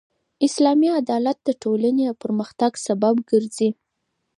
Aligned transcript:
اسلامي 0.47 0.89
عدالت 0.99 1.37
د 1.43 1.49
ټولني 1.61 2.03
د 2.09 2.11
پرمختګ 2.23 2.71
سبب 2.87 3.15
ګرځي. 3.29 3.69